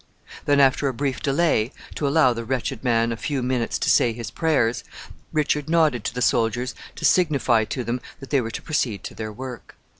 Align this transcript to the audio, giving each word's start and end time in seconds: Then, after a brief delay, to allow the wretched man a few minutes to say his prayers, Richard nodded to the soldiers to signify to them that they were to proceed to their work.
Then, 0.45 0.59
after 0.59 0.87
a 0.87 0.95
brief 0.95 1.21
delay, 1.21 1.71
to 1.93 2.07
allow 2.07 2.33
the 2.33 2.43
wretched 2.43 2.83
man 2.83 3.11
a 3.11 3.15
few 3.15 3.43
minutes 3.43 3.77
to 3.77 3.87
say 3.87 4.13
his 4.13 4.31
prayers, 4.31 4.83
Richard 5.31 5.69
nodded 5.69 6.03
to 6.05 6.15
the 6.15 6.23
soldiers 6.23 6.73
to 6.95 7.05
signify 7.05 7.65
to 7.65 7.83
them 7.83 8.01
that 8.19 8.31
they 8.31 8.41
were 8.41 8.49
to 8.49 8.63
proceed 8.63 9.03
to 9.03 9.13
their 9.13 9.31
work. 9.31 9.75